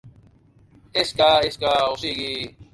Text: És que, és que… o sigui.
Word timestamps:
És 1.03 1.13
que, 1.21 1.29
és 1.51 1.63
que… 1.65 1.77
o 1.93 2.03
sigui. 2.07 2.35